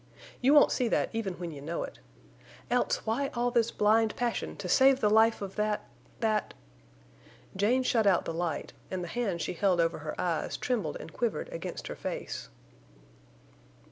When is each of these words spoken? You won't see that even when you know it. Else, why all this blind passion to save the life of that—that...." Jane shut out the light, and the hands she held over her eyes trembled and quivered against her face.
You 0.41 0.55
won't 0.55 0.71
see 0.71 0.87
that 0.87 1.11
even 1.13 1.35
when 1.35 1.51
you 1.51 1.61
know 1.61 1.83
it. 1.83 1.99
Else, 2.71 3.05
why 3.05 3.29
all 3.35 3.51
this 3.51 3.69
blind 3.69 4.15
passion 4.15 4.55
to 4.57 4.67
save 4.67 4.99
the 4.99 5.11
life 5.11 5.43
of 5.43 5.55
that—that...." 5.57 6.55
Jane 7.55 7.83
shut 7.83 8.07
out 8.07 8.25
the 8.25 8.33
light, 8.33 8.73
and 8.89 9.03
the 9.03 9.07
hands 9.07 9.43
she 9.43 9.53
held 9.53 9.79
over 9.79 9.99
her 9.99 10.19
eyes 10.19 10.57
trembled 10.57 10.97
and 10.99 11.13
quivered 11.13 11.49
against 11.49 11.85
her 11.85 11.95
face. 11.95 12.49